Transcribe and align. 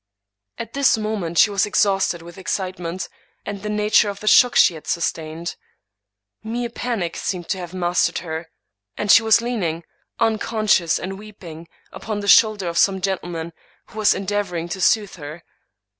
At 0.57 0.73
this 0.73 0.97
moment 0.97 1.37
she 1.37 1.51
was 1.51 1.67
exhausted 1.67 2.23
with 2.23 2.39
excitement, 2.39 3.07
and 3.45 3.61
the 3.61 3.69
nature 3.69 4.09
of 4.09 4.19
the 4.19 4.25
shock 4.27 4.55
she 4.55 4.73
had 4.73 4.87
sustained. 4.87 5.55
Mere 6.43 6.69
panic 6.71 7.15
seemed 7.15 7.47
to 7.49 7.59
have 7.59 7.71
mastered 7.75 8.17
her; 8.25 8.49
and 8.97 9.11
she 9.11 9.21
was 9.21 9.41
leaning, 9.41 9.83
unconscious 10.19 10.97
and 10.97 11.19
weeping, 11.19 11.67
upon 11.91 12.21
the 12.21 12.27
shoulder 12.27 12.67
of 12.67 12.79
some 12.79 12.99
gentleman, 12.99 13.53
who 13.89 13.99
was 13.99 14.15
endeavoring 14.15 14.67
to 14.69 14.81
soothe 14.81 15.17
her. 15.17 15.43